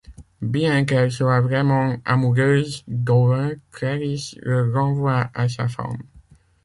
[0.41, 5.99] Bien qu'elle soit vraiment amoureuse d'Howard, Clarice le renvoie à sa femme.